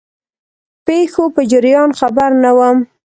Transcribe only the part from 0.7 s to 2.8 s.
پیښو په جریان خبر نه وو.